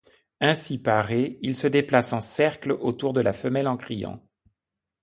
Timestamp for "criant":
3.77-4.19